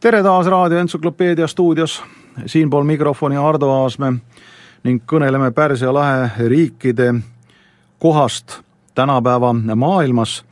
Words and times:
tere 0.00 0.22
taas 0.22 0.46
Raadio 0.46 0.78
Entsüklopeedia 0.78 1.46
stuudios, 1.46 2.02
siinpool 2.46 2.84
mikrofoni 2.84 3.36
Ardo 3.36 3.68
Aasmäe 3.70 4.12
ning 4.82 5.02
kõneleme 5.06 5.50
Pärsia 5.52 5.92
lahe 5.92 6.48
riikide 6.48 7.12
kohast 7.98 8.60
tänapäeva 8.94 9.52
maailmas. 9.52 10.44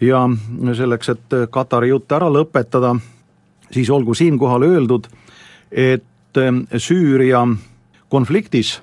ja 0.00 0.28
selleks, 0.74 1.08
et 1.08 1.50
Katari 1.50 1.88
jutt 1.88 2.12
ära 2.12 2.28
lõpetada, 2.30 2.94
siis 3.70 3.90
olgu 3.90 4.14
siinkohal 4.14 4.62
öeldud, 4.62 5.08
et 5.72 6.04
Süüria 6.76 7.42
konfliktis 8.08 8.80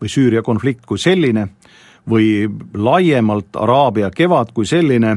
või 0.00 0.08
Süüria 0.08 0.42
konflikt 0.42 0.86
kui 0.86 0.98
selline 0.98 1.48
või 2.10 2.48
laiemalt 2.74 3.56
Araabia 3.56 4.10
kevad 4.10 4.52
kui 4.54 4.66
selline 4.66 5.16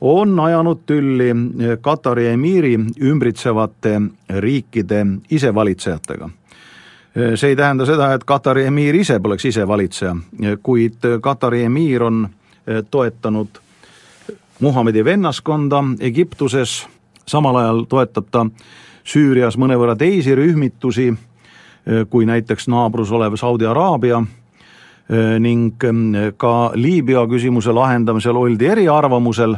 on 0.00 0.40
ajanud 0.40 0.78
tülli 0.86 1.30
Katari 1.80 2.26
emiiri 2.26 2.78
ümbritsevate 3.02 4.00
riikide 4.38 5.06
isevalitsejatega. 5.30 6.30
see 7.34 7.48
ei 7.48 7.56
tähenda 7.56 7.86
seda, 7.86 8.12
et 8.12 8.24
Katari 8.24 8.64
emiir 8.64 8.94
ise 8.94 9.20
poleks 9.20 9.44
isevalitseja, 9.44 10.16
kuid 10.62 11.00
Katari 11.20 11.62
emiir 11.64 12.02
on 12.02 12.28
toetanud 12.90 13.48
Muhamedi 14.60 15.04
vennaskonda 15.04 15.84
Egiptuses, 16.00 16.86
samal 17.26 17.56
ajal 17.56 17.84
toetab 17.88 18.26
ta 18.30 18.46
Süürias 19.04 19.56
mõnevõrra 19.56 19.96
teisi 19.96 20.34
rühmitusi, 20.34 21.14
kui 22.10 22.26
näiteks 22.26 22.68
naabrus 22.68 23.10
olev 23.12 23.36
Saudi 23.36 23.66
Araabia 23.66 24.22
ning 25.10 25.74
ka 26.38 26.54
Liibüa 26.78 27.24
küsimuse 27.26 27.72
lahendamisel 27.74 28.36
oldi 28.38 28.68
eriarvamusel. 28.70 29.56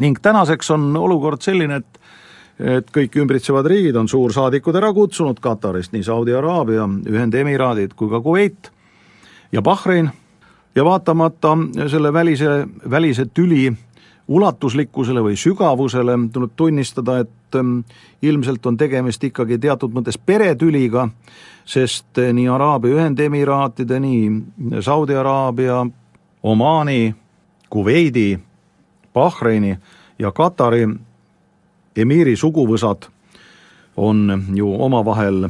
Ning 0.00 0.18
tänaseks 0.22 0.70
on 0.76 0.90
olukord 0.96 1.40
selline, 1.40 1.80
et 1.80 2.00
et 2.60 2.90
kõik 2.92 3.14
ümbritsevad 3.22 3.66
riigid 3.70 3.96
on 3.96 4.08
suursaadikud 4.08 4.76
ära 4.76 4.90
kutsunud 4.92 5.38
Katarist, 5.40 5.94
nii 5.94 6.04
Saudi 6.04 6.34
Araabia, 6.36 6.84
Ühendemiraadid 7.08 7.94
kui 7.96 8.10
ka 8.12 8.20
Kuveit 8.20 8.70
ja 9.52 9.62
Bahrein. 9.62 10.10
Ja 10.74 10.84
vaatamata 10.86 11.56
selle 11.90 12.12
välise, 12.14 12.66
välise 12.90 13.24
tüli 13.34 13.64
ulatuslikkusele 14.30 15.22
või 15.24 15.36
sügavusele 15.36 16.14
tuleb 16.32 16.52
tunnistada, 16.56 17.18
et 17.24 17.58
ähm, 17.58 17.80
ilmselt 18.22 18.66
on 18.66 18.76
tegemist 18.78 19.24
ikkagi 19.26 19.58
teatud 19.58 19.94
mõttes 19.94 20.18
peretüliga, 20.18 21.08
sest 21.66 22.18
äh, 22.18 22.30
nii 22.36 22.48
Araabia 22.48 23.00
Ühendemiraatide, 23.00 23.98
nii 24.00 24.80
Saudi 24.86 25.18
Araabia, 25.18 25.82
Omaani, 26.42 27.14
Kuveidi, 27.70 28.38
Bahreini 29.14 29.74
ja 30.18 30.32
Katari 30.32 30.86
emiiri 31.96 32.36
suguvõsad 32.36 33.10
on 33.96 34.44
ju 34.54 34.70
omavahel 34.78 35.48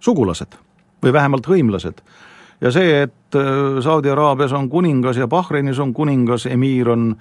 sugulased 0.00 0.56
või 1.04 1.12
vähemalt 1.12 1.46
hõimlased. 1.46 2.00
ja 2.60 2.70
see, 2.72 3.02
et 3.02 3.36
äh, 3.36 3.80
Saudi 3.84 4.10
Araabias 4.10 4.52
on 4.52 4.68
kuningas 4.68 5.16
ja 5.16 5.28
Bahreinis 5.28 5.78
on 5.78 5.92
kuningas, 5.94 6.46
emiir 6.46 6.88
on 6.88 7.16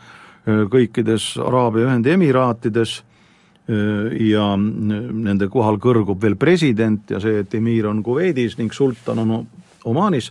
kõikides 0.46 1.34
Araabia 1.40 1.88
Ühendemiraatides 1.88 2.98
äh, 3.00 4.16
ja 4.30 4.54
nende 4.58 5.48
kohal 5.52 5.80
kõrgub 5.80 6.22
veel 6.22 6.36
president 6.36 7.12
ja 7.12 7.22
see, 7.24 7.44
et 7.44 7.54
emiir 7.60 7.88
on 7.92 8.04
Kuveidis 8.04 8.58
ning 8.60 8.74
sultan 8.74 9.24
on 9.24 9.38
Omaanis, 9.84 10.30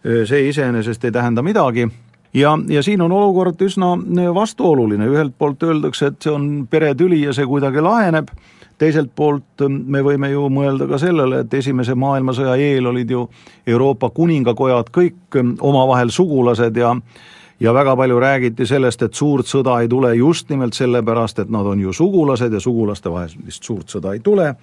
see 0.00 0.46
iseenesest 0.48 1.02
ei 1.04 1.12
tähenda 1.12 1.42
midagi. 1.44 1.84
Ja, 2.34 2.58
ja 2.68 2.82
siin 2.82 3.00
on 3.00 3.12
olukord 3.12 3.60
üsna 3.64 3.94
äh, 3.96 4.34
vastuoluline, 4.34 5.06
ühelt 5.08 5.34
poolt 5.38 5.62
öeldakse, 5.62 6.12
et 6.12 6.22
see 6.22 6.32
on 6.32 6.66
peretüli 6.70 7.22
ja 7.22 7.32
see 7.32 7.46
kuidagi 7.48 7.80
laheneb, 7.80 8.28
teiselt 8.78 9.14
poolt 9.16 9.64
äh, 9.64 9.72
me 9.72 10.02
võime 10.04 10.28
ju 10.34 10.44
mõelda 10.52 10.86
ka 10.90 11.00
sellele, 11.00 11.42
et 11.44 11.54
Esimese 11.56 11.96
maailmasõja 11.96 12.58
eel 12.60 12.90
olid 12.92 13.10
ju 13.10 13.24
Euroopa 13.66 14.10
kuningakojad 14.12 14.92
kõik 14.92 15.40
äh, 15.40 15.54
omavahel 15.60 16.12
sugulased 16.12 16.76
ja 16.76 16.92
ja 17.60 17.74
väga 17.74 17.96
palju 17.96 18.20
räägiti 18.20 18.66
sellest, 18.66 19.02
et 19.02 19.14
suurt 19.14 19.46
sõda 19.46 19.80
ei 19.82 19.88
tule 19.88 20.14
just 20.14 20.50
nimelt 20.50 20.74
sellepärast, 20.74 21.38
et 21.38 21.50
nad 21.50 21.66
on 21.66 21.80
ju 21.80 21.92
sugulased 21.92 22.52
ja 22.52 22.60
sugulaste 22.60 23.10
vahelist 23.10 23.64
suurt 23.64 23.88
sõda 23.90 24.14
ei 24.14 24.20
tule. 24.20 24.54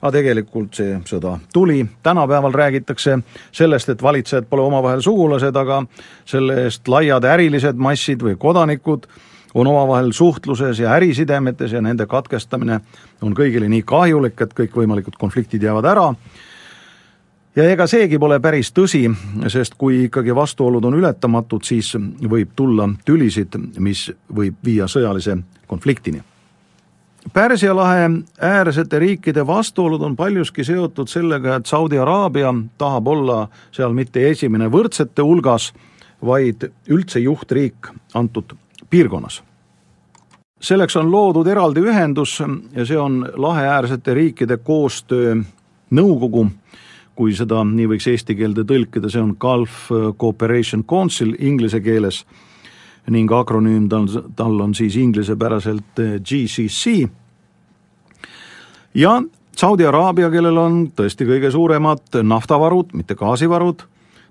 Aga 0.00 0.14
tegelikult 0.16 0.72
see 0.74 0.94
sõda 1.04 1.34
tuli, 1.52 1.82
tänapäeval 2.02 2.54
räägitakse 2.56 3.18
sellest, 3.52 3.88
et 3.92 4.02
valitsejad 4.02 4.46
pole 4.48 4.62
omavahel 4.64 5.02
sugulased, 5.04 5.56
aga 5.56 5.82
selle 6.24 6.62
eest 6.64 6.88
laiad 6.88 7.24
ärilised 7.28 7.76
massid 7.76 8.24
või 8.24 8.38
kodanikud 8.40 9.04
on 9.54 9.66
omavahel 9.66 10.12
suhtluses 10.16 10.78
ja 10.80 10.94
ärisidemetes 10.96 11.72
ja 11.72 11.82
nende 11.84 12.06
katkestamine 12.06 12.80
on 13.20 13.36
kõigile 13.36 13.68
nii 13.68 13.82
kahjulik, 13.84 14.40
et 14.40 14.54
kõikvõimalikud 14.56 15.20
konfliktid 15.20 15.68
jäävad 15.68 15.92
ära 15.92 16.06
ja 17.56 17.68
ega 17.70 17.86
seegi 17.86 18.18
pole 18.18 18.40
päris 18.40 18.72
tõsi, 18.72 19.04
sest 19.48 19.74
kui 19.78 20.04
ikkagi 20.04 20.34
vastuolud 20.34 20.84
on 20.84 20.98
ületamatud, 21.00 21.64
siis 21.64 21.94
võib 22.28 22.56
tulla 22.56 22.88
tülisid, 23.04 23.56
mis 23.78 24.10
võib 24.34 24.58
viia 24.64 24.88
sõjalise 24.88 25.38
konfliktini 25.66 26.22
Pärsia 27.32 27.76
lahe 27.76 28.10
äärsete 28.40 28.98
riikide 28.98 29.46
vastuolud 29.46 30.02
on 30.02 30.16
paljuski 30.16 30.64
seotud 30.64 31.08
sellega, 31.08 31.56
et 31.56 31.66
Saudi 31.66 31.98
Araabia 31.98 32.54
tahab 32.78 33.06
olla 33.06 33.48
seal 33.72 33.92
mitte 33.92 34.24
esimene 34.30 34.70
võrdsete 34.72 35.22
hulgas, 35.22 35.72
vaid 36.26 36.64
üldse 36.88 37.20
juhtriik 37.20 37.92
antud 38.14 38.56
piirkonnas. 38.90 39.42
selleks 40.60 40.96
on 40.96 41.12
loodud 41.12 41.46
eraldi 41.46 41.80
ühendus 41.80 42.40
ja 42.76 42.84
see 42.86 42.98
on 42.98 43.28
laheäärsete 43.36 44.14
riikide 44.14 44.56
koostöö 44.56 45.36
nõukogu, 45.90 46.50
kui 47.20 47.34
seda 47.36 47.60
nii 47.68 47.84
võiks 47.90 48.06
eesti 48.08 48.32
keelde 48.32 48.64
tõlkida, 48.64 49.10
see 49.12 49.20
on 49.20 49.34
Gulf 49.36 49.90
Cooperation 50.16 50.86
Council 50.88 51.34
inglise 51.36 51.82
keeles 51.84 52.22
ning 53.12 53.32
akronüüm 53.32 53.90
tal, 53.92 54.06
tal 54.38 54.56
on 54.64 54.72
siis 54.76 54.96
inglisepäraselt 54.96 56.00
eh, 56.00 56.14
GCC. 56.24 57.10
ja 58.94 59.18
Saudi 59.56 59.84
Araabia, 59.84 60.30
kellel 60.32 60.56
on 60.56 60.76
tõesti 60.96 61.26
kõige 61.28 61.50
suuremad 61.52 62.22
naftavarud, 62.24 62.94
mitte 62.96 63.16
gaasivarud, 63.18 63.82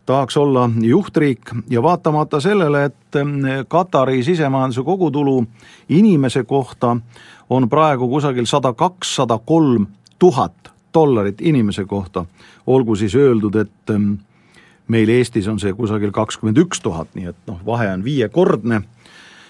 tahaks 0.09 0.38
olla 0.41 0.66
juhtriik 0.81 1.53
ja 1.69 1.83
vaatamata 1.85 2.39
sellele, 2.41 2.88
et 2.89 3.22
eh, 3.22 3.61
Katari 3.67 4.23
sisemajanduse 4.25 4.81
kogutulu 4.88 5.44
inimese 5.89 6.44
kohta 6.44 6.95
on 7.49 7.69
praegu 7.69 8.09
kusagil 8.09 8.49
sada 8.49 8.73
kaks, 8.73 9.16
sada 9.22 9.38
kolm 9.45 9.91
tuhat 10.19 10.73
dollarit 10.94 11.41
inimese 11.41 11.85
kohta, 11.85 12.25
olgu 12.67 12.95
siis 12.95 13.16
öeldud, 13.16 13.55
et 13.55 13.94
eh, 13.94 14.07
meil 14.88 15.09
Eestis 15.09 15.47
on 15.47 15.59
see 15.61 15.73
kusagil 15.73 16.11
kakskümmend 16.16 16.57
üks 16.66 16.81
tuhat, 16.81 17.11
nii 17.16 17.29
et 17.31 17.38
noh, 17.47 17.59
vahe 17.66 17.91
on 17.94 18.03
viiekordne, 18.03 18.81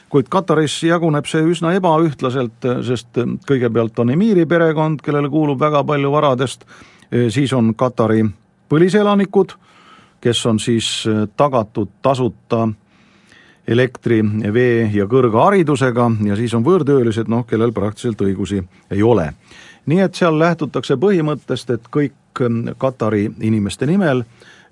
kuid 0.09 0.29
Kataris 0.29 0.81
jaguneb 0.83 1.28
see 1.29 1.45
üsna 1.45 1.75
ebaühtlaselt, 1.78 2.66
sest 2.85 3.19
kõigepealt 3.47 3.99
on 4.01 4.09
emiiri 4.16 4.45
perekond, 4.49 5.03
kellele 5.05 5.29
kuulub 5.29 5.59
väga 5.61 5.83
palju 5.85 6.11
varadest, 6.11 6.66
siis 7.29 7.53
on 7.53 7.75
Katari 7.78 8.23
põliselanikud, 8.69 9.53
kes 10.22 10.45
on 10.49 10.59
siis 10.59 10.89
tagatud 11.38 11.94
tasuta 12.01 12.67
elektri, 13.69 14.19
vee 14.53 14.90
ja 14.94 15.06
kõrgharidusega 15.09 16.09
ja 16.25 16.38
siis 16.40 16.53
on 16.57 16.66
võõrtöölised, 16.66 17.30
noh, 17.30 17.46
kellel 17.47 17.74
praktiliselt 17.75 18.22
õigusi 18.25 18.63
ei 18.91 19.03
ole. 19.03 19.34
nii 19.85 20.00
et 20.06 20.16
seal 20.16 20.40
lähtutakse 20.40 20.97
põhimõttest, 20.97 21.69
et 21.74 21.90
kõik 21.91 22.13
Katari 22.78 23.25
inimeste 23.41 23.85
nimel 23.85 24.24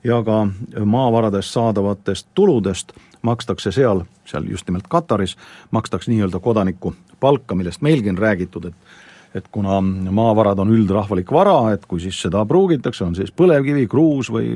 ja 0.04 0.22
ka 0.24 0.48
maavaradest 0.86 1.52
saadavatest 1.52 2.28
tuludest 2.34 2.94
makstakse 3.22 3.72
seal, 3.72 4.06
seal 4.26 4.46
just 4.48 4.68
nimelt 4.70 4.88
Kataris, 4.88 5.36
makstakse 5.72 6.12
nii-öelda 6.12 6.40
kodaniku 6.40 6.94
palka, 7.20 7.56
millest 7.56 7.82
meilgi 7.82 8.10
on 8.14 8.18
räägitud, 8.18 8.72
et 8.72 8.98
et 9.36 9.48
kuna 9.52 9.82
maavarad 10.12 10.60
on 10.60 10.72
üldrahvalik 10.74 11.32
vara, 11.32 11.74
et 11.74 11.84
kui 11.86 12.00
siis 12.02 12.18
seda 12.22 12.46
pruugitakse, 12.48 13.04
on 13.04 13.16
siis 13.16 13.30
põlevkivi, 13.36 13.84
kruus 13.92 14.32
või, 14.34 14.56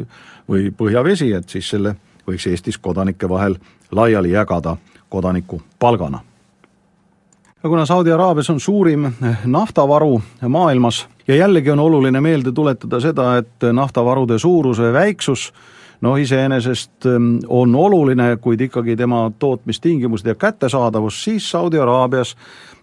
või 0.50 0.72
põhjavesi, 0.78 1.28
et 1.38 1.50
siis 1.50 1.70
selle 1.70 1.92
võiks 2.32 2.48
Eestis 2.50 2.78
kodanike 2.78 3.30
vahel 3.30 3.60
laiali 3.92 4.32
jagada 4.32 4.78
kodaniku 5.10 5.62
palgana 5.80 6.24
ja 7.64 7.70
kuna 7.70 7.86
Saudi 7.86 8.12
Araabias 8.12 8.50
on 8.50 8.60
suurim 8.60 9.12
naftavaru 9.46 10.22
maailmas 10.48 11.08
ja 11.28 11.36
jällegi 11.36 11.72
on 11.72 11.80
oluline 11.80 12.22
meelde 12.22 12.52
tuletada 12.52 13.00
seda, 13.00 13.38
et 13.38 13.70
naftavarude 13.74 14.40
suurus 14.40 14.80
või 14.80 14.94
väiksus 14.94 15.52
noh, 16.02 16.18
iseenesest 16.18 17.06
ähm, 17.06 17.36
on 17.48 17.76
oluline, 17.76 18.36
kuid 18.42 18.62
ikkagi 18.62 18.96
tema 18.98 19.32
tootmistingimused 19.40 20.28
ja 20.28 20.36
kättesaadavus, 20.36 21.24
siis 21.24 21.52
Saudi 21.52 21.80
Araabias 21.80 22.36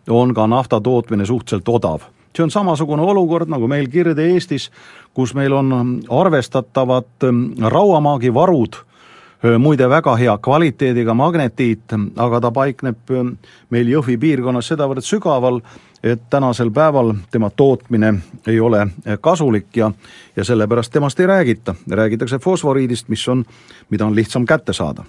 on 0.09 0.35
ka 0.35 0.47
nafta 0.47 0.81
tootmine 0.81 1.27
suhteliselt 1.27 1.69
odav. 1.69 2.01
see 2.37 2.45
on 2.45 2.51
samasugune 2.51 3.03
olukord 3.03 3.49
nagu 3.49 3.67
meil 3.69 3.89
Kirde-Eestis, 3.89 4.71
kus 5.15 5.35
meil 5.35 5.53
on 5.53 6.01
arvestatavad 6.09 7.25
ähm, 7.25 7.51
rauamaagivarud 7.59 8.77
muide 9.59 9.89
väga 9.89 10.17
hea 10.17 10.39
kvaliteediga 10.43 11.15
magnetiit, 11.15 11.95
aga 12.17 12.41
ta 12.41 12.51
paikneb 12.51 13.13
meil 13.71 13.91
Jõhvi 13.93 14.19
piirkonnas 14.19 14.67
sedavõrd 14.73 15.07
sügaval, 15.07 15.61
et 16.03 16.23
tänasel 16.31 16.71
päeval 16.71 17.15
tema 17.31 17.51
tootmine 17.51 18.15
ei 18.47 18.61
ole 18.61 18.87
kasulik 19.21 19.77
ja, 19.77 19.93
ja 20.37 20.45
sellepärast 20.45 20.93
temast 20.93 21.21
ei 21.21 21.27
räägita, 21.27 21.75
räägitakse 21.91 22.39
fosforiidist, 22.39 23.09
mis 23.09 23.29
on, 23.29 23.45
mida 23.91 24.07
on 24.07 24.15
lihtsam 24.15 24.47
kätte 24.47 24.73
saada. 24.73 25.05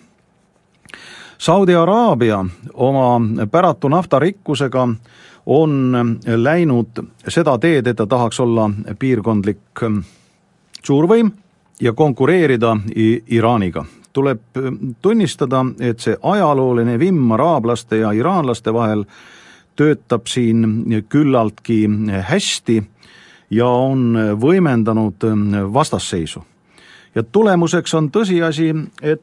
Saudi 1.37 1.75
Araabia 1.75 2.45
oma 2.73 3.21
päratu 3.51 3.87
naftarikkusega 3.87 4.87
on 5.45 5.93
läinud 6.25 7.05
seda 7.27 7.57
teed, 7.57 7.87
et 7.87 7.97
ta 7.97 8.05
tahaks 8.05 8.39
olla 8.39 8.69
piirkondlik 8.99 9.85
suurvõim 10.83 11.31
ja 11.81 11.93
konkureerida 11.93 12.75
Iraaniga 13.27 13.85
tuleb 14.13 14.41
tunnistada, 15.01 15.65
et 15.79 15.99
see 15.99 16.17
ajalooline 16.21 16.99
vimm 16.99 17.31
araablaste 17.31 18.01
ja 18.01 18.11
iraanlaste 18.11 18.73
vahel 18.73 19.05
töötab 19.75 20.27
siin 20.27 21.03
küllaltki 21.09 21.85
hästi 22.27 22.83
ja 23.49 23.67
on 23.67 24.17
võimendanud 24.41 25.23
vastasseisu. 25.73 26.43
ja 27.15 27.23
tulemuseks 27.23 27.93
on 27.93 28.09
tõsiasi, 28.11 28.73
et 29.01 29.21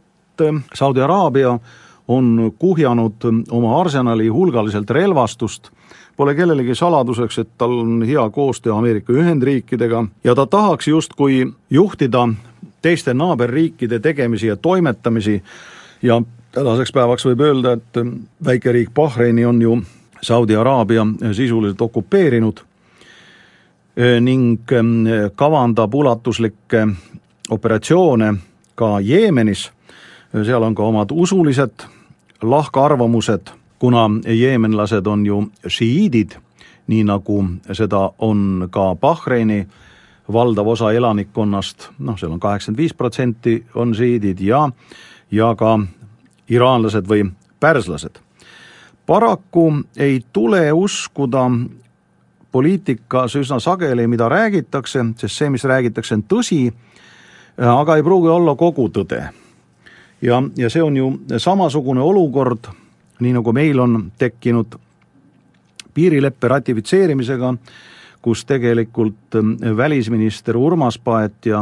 Saudi 0.75 1.01
Araabia 1.01 1.59
on 2.09 2.53
kuhjanud 2.59 3.25
oma 3.51 3.81
arsenali 3.81 4.29
hulgaliselt 4.29 4.91
relvastust, 4.91 5.71
pole 6.17 6.35
kellelegi 6.35 6.75
saladuseks, 6.75 7.39
et 7.39 7.49
tal 7.59 7.79
on 7.79 8.03
hea 8.03 8.31
koostöö 8.31 8.75
Ameerika 8.75 9.13
Ühendriikidega 9.13 10.07
ja 10.25 10.35
ta 10.35 10.47
tahaks 10.47 10.89
justkui 10.89 11.53
juhtida 11.71 12.29
teiste 12.87 13.15
naaberriikide 13.15 13.99
tegemisi 13.99 14.47
ja 14.47 14.57
toimetamisi. 14.57 15.43
Ja 16.03 16.23
tänaseks 16.55 16.93
päevaks 16.95 17.27
võib 17.27 17.43
öelda, 17.43 17.73
et 17.75 17.99
väikeriik 18.45 18.93
Bahreini 18.95 19.45
on 19.45 19.63
ju 19.63 19.79
Saudi 20.23 20.57
Araabia 20.57 21.07
sisuliselt 21.33 21.81
okupeerinud 21.83 22.61
eh, 23.97 24.21
ning 24.21 24.73
eh, 24.73 25.31
kavandab 25.35 25.95
ulatuslikke 25.95 26.87
operatsioone 27.51 28.35
ka 28.75 29.01
Jeemenis, 29.01 29.71
seal 30.45 30.63
on 30.63 30.75
ka 30.75 30.83
omad 30.83 31.11
usulised 31.11 31.87
lahkarvamused, 32.43 33.51
kuna 33.79 34.11
jeemenlased 34.27 35.07
on 35.07 35.27
ju 35.27 35.41
šiiidid, 35.67 36.37
nii 36.87 37.05
nagu 37.09 37.45
seda 37.73 38.11
on 38.19 38.69
ka 38.71 38.95
Bahreini 39.01 39.67
valdav 40.33 40.69
osa 40.69 40.93
elanikkonnast, 40.93 41.91
noh, 41.99 42.19
seal 42.19 42.33
on 42.33 42.41
kaheksakümmend 42.41 42.83
viis 42.83 42.95
protsenti 42.95 43.59
on 43.75 43.95
šiidid 43.95 44.41
ja, 44.41 44.69
ja 45.31 45.55
ka 45.59 45.79
iraanlased 46.49 47.07
või 47.09 47.29
pärslased 47.61 48.27
paraku 49.07 49.73
ei 49.97 50.21
tule 50.33 50.73
uskuda 50.73 51.51
poliitikas 52.53 53.37
üsna 53.37 53.61
sageli, 53.61 54.07
mida 54.07 54.29
räägitakse, 54.29 55.05
sest 55.17 55.39
see, 55.39 55.51
mis 55.51 55.65
räägitakse, 55.65 56.15
on 56.15 56.25
tõsi, 56.29 56.61
aga 57.59 57.97
ei 57.97 58.03
pruugi 58.03 58.29
olla 58.33 58.57
kogu 58.57 58.89
tõde. 58.89 59.23
ja, 60.23 60.43
ja 60.57 60.71
see 60.71 60.83
on 60.83 60.97
ju 60.97 61.13
samasugune 61.39 62.01
olukord, 62.01 62.67
nii 63.21 63.33
nagu 63.33 63.53
meil 63.53 63.81
on 63.81 64.11
tekkinud 64.19 64.79
piirileppe 65.95 66.49
ratifitseerimisega, 66.49 67.55
kus 68.27 68.43
tegelikult 68.43 69.37
välisminister 69.77 70.57
Urmas 70.59 70.99
Paet 70.99 71.47
ja 71.47 71.61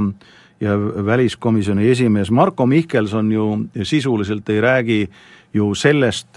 ja 0.61 0.79
väliskomisjoni 1.07 1.91
esimees 1.91 2.31
Marko 2.31 2.67
Mihkelson 2.67 3.33
ju 3.33 3.59
sisuliselt 3.83 4.49
ei 4.49 4.61
räägi 4.61 5.09
ju 5.55 5.75
sellest, 5.75 6.29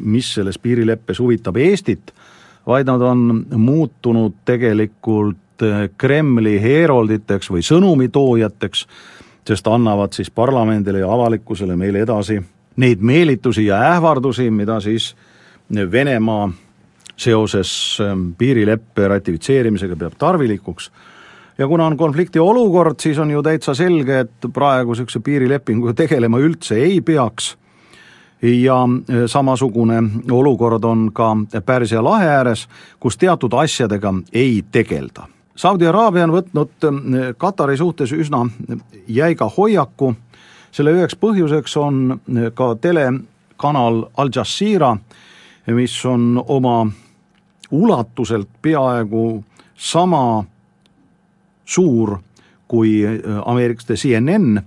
mis 0.00 0.34
selles 0.34 0.58
piirileppes 0.58 1.18
huvitab 1.18 1.56
Eestit, 1.56 2.14
vaid 2.66 2.86
nad 2.86 3.02
on 3.02 3.44
muutunud 3.56 4.40
tegelikult 4.44 5.64
Kremli 5.98 6.56
heerolditeks 6.62 7.50
või 7.50 7.62
sõnumitoojateks, 7.66 8.86
sest 9.48 9.66
annavad 9.68 10.16
siis 10.16 10.30
parlamendile 10.30 11.02
ja 11.02 11.12
avalikkusele 11.12 11.76
meile 11.76 12.06
edasi 12.06 12.38
neid 12.78 13.02
meelitusi 13.02 13.66
ja 13.66 13.82
ähvardusi, 13.92 14.50
mida 14.50 14.80
siis 14.80 15.16
Venemaa 15.68 16.48
seoses 17.18 17.98
piirileppe 18.38 19.08
ratifitseerimisega 19.08 19.96
peab 19.98 20.18
tarvilikuks. 20.18 20.90
Ja 21.58 21.68
kuna 21.68 21.86
on 21.86 21.96
konflikti 21.96 22.38
olukord, 22.38 22.94
siis 23.00 23.18
on 23.18 23.30
ju 23.30 23.42
täitsa 23.42 23.74
selge, 23.74 24.20
et 24.20 24.46
praegu 24.54 24.94
niisuguse 24.94 25.20
piirilepinguga 25.20 25.94
tegelema 25.94 26.38
üldse 26.38 26.78
ei 26.78 27.00
peaks. 27.00 27.56
Ja 28.42 28.76
e, 28.86 29.26
samasugune 29.26 30.02
olukord 30.30 30.84
on 30.84 31.08
ka 31.12 31.32
Pärsia 31.66 32.04
lahe 32.04 32.28
ääres, 32.28 32.68
kus 33.00 33.18
teatud 33.18 33.52
asjadega 33.52 34.14
ei 34.32 34.62
tegelda. 34.72 35.26
Saudi 35.56 35.86
Araabia 35.90 36.28
on 36.28 36.36
võtnud 36.36 36.86
e, 36.86 37.24
Katari 37.36 37.76
suhtes 37.76 38.12
üsna 38.14 38.44
jäiga 39.08 39.50
hoiaku, 39.56 40.12
selle 40.70 40.94
üheks 40.94 41.18
põhjuseks 41.18 41.74
on 41.82 41.98
e, 42.14 42.52
ka 42.54 42.76
telekanal 42.78 44.04
Al 44.16 44.30
Jazeera, 44.30 44.94
mis 45.74 45.98
on 46.06 46.38
oma 46.46 46.86
ulatuselt 47.70 48.48
peaaegu 48.62 49.44
sama 49.74 50.44
suur 51.64 52.18
kui 52.68 53.04
ameeriklaste 53.44 53.94
CNN 53.94 54.60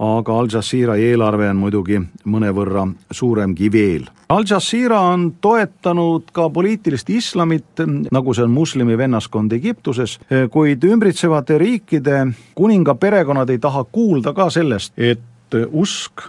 aga 0.00 0.38
Al 0.38 0.48
Jazeera 0.48 0.96
eelarve 0.96 1.50
on 1.52 1.58
muidugi 1.60 1.98
mõnevõrra 2.32 2.86
suuremgi 3.12 3.68
veel. 3.72 4.06
Al 4.32 4.46
Jazeera 4.48 5.00
on 5.12 5.26
toetanud 5.44 6.30
ka 6.32 6.46
poliitilist 6.52 7.10
islamit, 7.12 7.82
nagu 8.12 8.34
see 8.34 8.46
on 8.46 8.54
moslemi 8.54 8.96
vennaskond 8.96 9.52
Egiptuses, 9.52 10.16
kuid 10.52 10.84
ümbritsevate 10.88 11.58
riikide 11.60 12.22
kuninga 12.56 12.94
perekonnad 12.96 13.52
ei 13.52 13.60
taha 13.60 13.84
kuulda 13.92 14.32
ka 14.32 14.48
sellest, 14.50 14.94
et 14.96 15.58
usk 15.72 16.24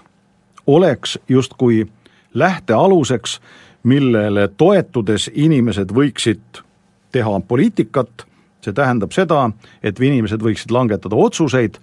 oleks 0.68 1.18
justkui 1.30 1.86
lähtealuseks, 2.34 3.40
millele 3.84 4.48
toetudes 4.58 5.30
inimesed 5.34 5.92
võiksid 5.94 6.62
teha 7.12 7.40
poliitikat, 7.48 8.26
see 8.62 8.74
tähendab 8.74 9.14
seda, 9.16 9.50
et 9.84 10.00
inimesed 10.00 10.42
võiksid 10.42 10.72
langetada 10.72 11.18
otsuseid 11.18 11.80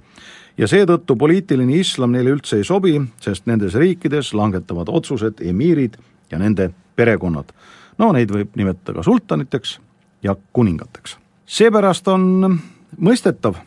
ja 0.58 0.68
seetõttu 0.70 1.16
poliitiline 1.18 1.78
islam 1.78 2.14
neile 2.14 2.34
üldse 2.36 2.58
ei 2.58 2.66
sobi, 2.66 2.96
sest 3.22 3.46
nendes 3.50 3.76
riikides 3.78 4.32
langetavad 4.34 4.90
otsused 4.90 5.42
emiirid 5.44 5.98
ja 6.30 6.38
nende 6.38 6.70
perekonnad. 6.96 7.52
no 7.98 8.12
neid 8.12 8.30
võib 8.30 8.54
nimetada 8.56 8.98
ka 8.98 9.02
sultaniteks 9.02 9.78
ja 10.22 10.36
kuningateks. 10.52 11.16
seepärast 11.46 12.08
on 12.08 12.58
mõistetav, 13.00 13.58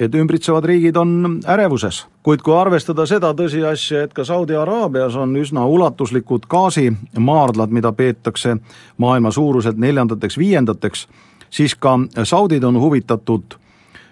et 0.00 0.14
ümbritsevad 0.14 0.64
riigid 0.64 0.96
on 0.96 1.40
ärevuses, 1.46 2.06
kuid 2.22 2.40
kui 2.42 2.54
arvestada 2.56 3.06
seda 3.06 3.34
tõsiasja, 3.36 4.04
et 4.04 4.14
ka 4.16 4.24
Saudi 4.24 4.56
Araabias 4.56 5.16
on 5.16 5.36
üsna 5.36 5.66
ulatuslikud 5.66 6.48
gaasimaardlad, 6.48 7.70
mida 7.70 7.92
peetakse 7.92 8.56
maailma 8.96 9.30
suuruselt 9.30 9.76
neljandateks, 9.76 10.38
viiendateks, 10.38 11.08
siis 11.50 11.74
ka 11.74 11.98
saudid 12.24 12.64
on 12.64 12.80
huvitatud 12.80 13.60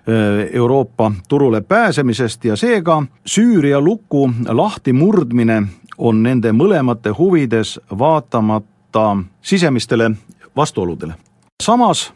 Äh, 0.08 0.48
Euroopa 0.52 1.12
turule 1.28 1.60
pääsemisest 1.60 2.44
ja 2.44 2.56
seega 2.56 3.02
Süüria 3.26 3.80
luku 3.80 4.30
lahtimurdmine 4.48 5.62
on 5.98 6.22
nende 6.22 6.52
mõlemate 6.52 7.12
huvides, 7.18 7.80
vaatamata 7.98 9.16
sisemistele 9.42 10.10
vastuoludele. 10.56 11.14
samas 11.62 12.12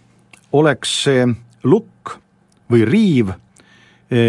oleks 0.53 1.03
see 1.05 1.29
lukk 1.65 2.17
või 2.71 2.85
riiv 2.85 3.29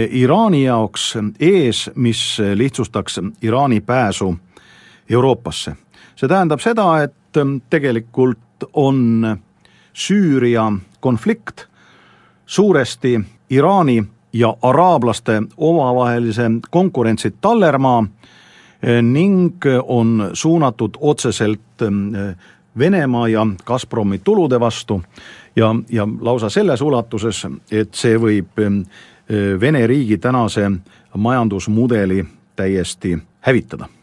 Iraani 0.10 0.64
jaoks 0.64 1.18
ees, 1.40 1.92
mis 1.96 2.38
lihtsustaks 2.56 3.20
Iraani 3.42 3.82
pääsu 3.82 4.36
Euroopasse. 5.10 5.76
see 6.16 6.30
tähendab 6.30 6.60
seda, 6.60 7.04
et 7.04 7.14
tegelikult 7.70 8.40
on 8.74 9.38
Süüria 9.94 10.72
konflikt 11.00 11.68
suuresti 12.46 13.22
Iraani 13.50 14.04
ja 14.34 14.56
araablaste 14.62 15.42
omavahelise 15.58 16.52
konkurentsi 16.70 17.34
tallermaa 17.42 18.06
eh, 18.84 19.02
ning 19.02 19.66
on 19.84 20.30
suunatud 20.34 20.90
otseselt 21.00 21.82
eh, 21.82 22.36
Venemaa 22.78 23.28
ja 23.28 23.48
Gazpromi 23.66 24.20
tulude 24.24 24.60
vastu 24.60 25.04
ja, 25.56 25.76
ja 25.90 26.08
lausa 26.22 26.50
selles 26.50 26.82
ulatuses, 26.82 27.48
et 27.72 27.94
see 27.94 28.18
võib 28.18 28.58
eh, 28.58 28.72
Vene 29.60 29.88
riigi 29.88 30.18
tänase 30.18 30.72
majandusmudeli 31.18 32.26
täiesti 32.56 33.18
hävitada 33.40 33.88